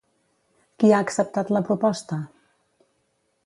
Qui 0.83 0.89
ha 0.95 1.01
acceptat 1.05 1.53
la 1.57 1.63
proposta? 1.69 2.21